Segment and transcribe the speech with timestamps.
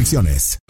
[0.00, 0.69] restricciones.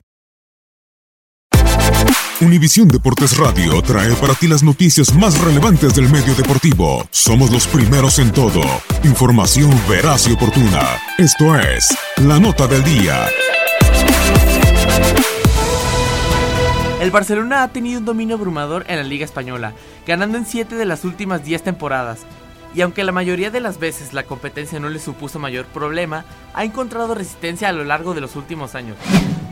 [2.41, 7.05] Univisión Deportes Radio trae para ti las noticias más relevantes del medio deportivo.
[7.11, 8.63] Somos los primeros en todo.
[9.03, 10.81] Información veraz y oportuna.
[11.19, 13.27] Esto es La Nota del Día.
[16.99, 19.73] El Barcelona ha tenido un dominio abrumador en la Liga Española,
[20.07, 22.21] ganando en 7 de las últimas 10 temporadas.
[22.73, 26.63] Y aunque la mayoría de las veces la competencia no le supuso mayor problema, ha
[26.63, 28.97] encontrado resistencia a lo largo de los últimos años.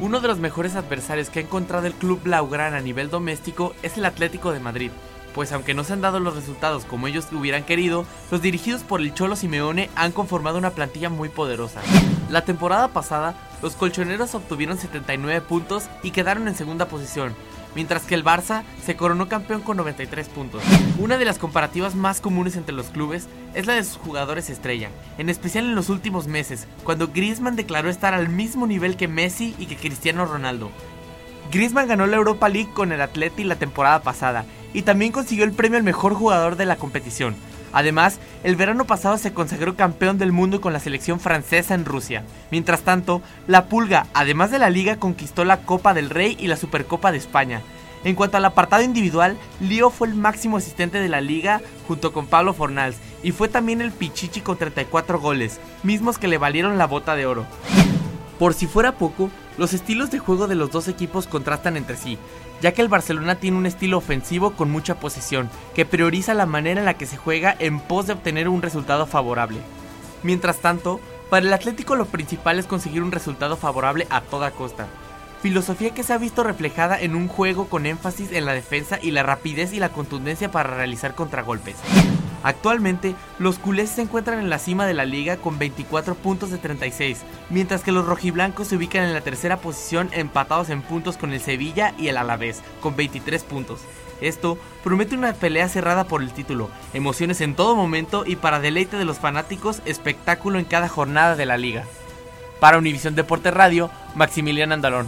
[0.01, 3.97] Uno de los mejores adversarios que ha encontrado el club blaugrana a nivel doméstico es
[3.97, 4.91] el Atlético de Madrid,
[5.35, 9.01] pues aunque no se han dado los resultados como ellos hubieran querido, los dirigidos por
[9.01, 11.81] el Cholo Simeone han conformado una plantilla muy poderosa.
[12.29, 17.35] La temporada pasada, los colchoneros obtuvieron 79 puntos y quedaron en segunda posición,
[17.75, 20.63] mientras que el Barça se coronó campeón con 93 puntos.
[20.97, 24.89] Una de las comparativas más comunes entre los clubes es la de sus jugadores estrella,
[25.17, 29.55] en especial en los últimos meses, cuando Griezmann declaró estar al mismo nivel que Messi
[29.57, 30.71] y que Cristiano Ronaldo.
[31.51, 35.51] Griezmann ganó la Europa League con el Atleti la temporada pasada y también consiguió el
[35.51, 37.35] premio al mejor jugador de la competición.
[37.71, 42.23] Además, el verano pasado se consagró campeón del mundo con la selección francesa en Rusia.
[42.51, 46.57] Mientras tanto, la Pulga, además de la liga, conquistó la Copa del Rey y la
[46.57, 47.61] Supercopa de España.
[48.03, 52.27] En cuanto al apartado individual, Lío fue el máximo asistente de la liga junto con
[52.27, 56.87] Pablo Fornals y fue también el Pichichi con 34 goles, mismos que le valieron la
[56.87, 57.45] bota de oro.
[58.39, 59.29] Por si fuera poco,
[59.59, 62.17] los estilos de juego de los dos equipos contrastan entre sí,
[62.61, 66.79] ya que el Barcelona tiene un estilo ofensivo con mucha posesión, que prioriza la manera
[66.79, 69.59] en la que se juega en pos de obtener un resultado favorable.
[70.23, 74.87] Mientras tanto, para el Atlético lo principal es conseguir un resultado favorable a toda costa.
[75.41, 79.11] Filosofía que se ha visto reflejada en un juego con énfasis en la defensa y
[79.11, 81.75] la rapidez y la contundencia para realizar contragolpes.
[82.43, 86.57] Actualmente, los culés se encuentran en la cima de la liga con 24 puntos de
[86.57, 91.33] 36, mientras que los rojiblancos se ubican en la tercera posición empatados en puntos con
[91.33, 93.81] el Sevilla y el Alavés, con 23 puntos.
[94.21, 98.97] Esto promete una pelea cerrada por el título, emociones en todo momento y para deleite
[98.97, 101.85] de los fanáticos, espectáculo en cada jornada de la liga.
[102.59, 105.07] Para Univisión Deporte Radio, Maximiliano Andalón.